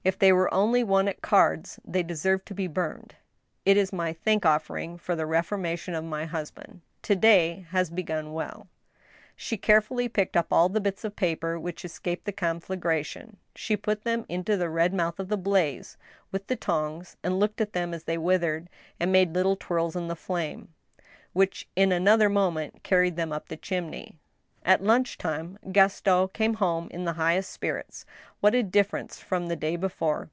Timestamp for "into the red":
14.26-14.94